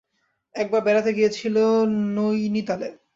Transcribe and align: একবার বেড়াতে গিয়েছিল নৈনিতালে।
একবার 0.55 0.81
বেড়াতে 0.81 1.11
গিয়েছিল 1.13 1.55
নৈনিতালে। 2.15 2.87